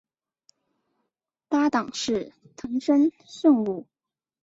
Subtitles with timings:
[1.47, 3.85] 搭挡是藤森慎吾。